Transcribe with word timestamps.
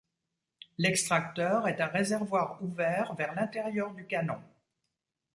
L'extracteur 0.79 1.67
est 1.67 1.79
un 1.79 1.85
réservoir 1.85 2.59
ouvert 2.63 3.13
vers 3.13 3.35
l'intérieur 3.35 3.93
du 3.93 4.07
canon. 4.07 4.41